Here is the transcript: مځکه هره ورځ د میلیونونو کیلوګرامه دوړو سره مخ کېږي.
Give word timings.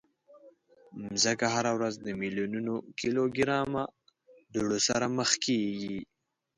مځکه 1.09 1.45
هره 1.55 1.71
ورځ 1.77 1.93
د 1.99 2.07
میلیونونو 2.21 2.73
کیلوګرامه 2.99 3.83
دوړو 4.53 4.77
سره 4.87 5.05
مخ 5.17 5.29
کېږي. 5.45 5.97